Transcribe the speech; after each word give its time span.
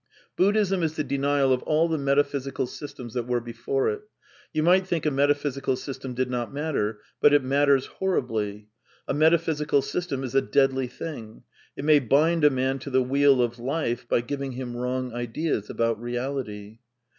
Buddhism 0.35 0.81
is 0.81 0.95
the 0.95 1.03
denial 1.03 1.53
of 1.53 1.61
all 1.61 1.87
the 1.87 1.99
metaphysical 1.99 2.65
systems 2.65 3.13
that 3.13 3.27
were 3.27 3.39
before 3.39 3.87
it. 3.91 4.01
You 4.51 4.63
might 4.63 4.87
think 4.87 5.05
a 5.05 5.11
metaphysical 5.11 5.75
sys 5.75 5.99
tem 6.01 6.15
did 6.15 6.27
not 6.27 6.51
matter. 6.51 7.01
But 7.21 7.33
it 7.35 7.43
matters 7.43 7.85
horribly. 7.85 8.69
A 9.07 9.13
meta 9.13 9.37
physical 9.37 9.83
system 9.83 10.23
is 10.23 10.33
a 10.33 10.41
deadly 10.41 10.87
thing. 10.87 11.43
It 11.77 11.85
may 11.85 11.99
bind 11.99 12.43
a 12.43 12.49
man 12.49 12.79
to 12.79 12.89
the 12.89 13.03
wheel 13.03 13.43
of 13.43 13.59
life 13.59 14.07
by 14.09 14.21
giving 14.21 14.53
him 14.53 14.75
wrong 14.75 15.13
ideas 15.13 15.69
about 15.69 16.01
reality. 16.01 16.79